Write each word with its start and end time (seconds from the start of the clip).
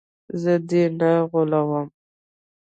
زه 0.41 0.53
دې 0.69 0.83
نه 0.99 1.11
غولوم. 1.29 1.87